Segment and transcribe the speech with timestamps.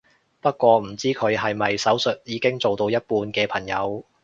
[0.41, 4.03] 不過唔知佢係咪手術已經做到一半嘅朋友